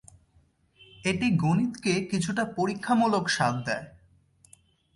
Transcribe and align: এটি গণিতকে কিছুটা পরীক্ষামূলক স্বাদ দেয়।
এটি 1.05 1.27
গণিতকে 1.35 1.93
কিছুটা 2.11 2.43
পরীক্ষামূলক 2.57 3.25
স্বাদ 3.29 3.55
দেয়। 3.65 3.85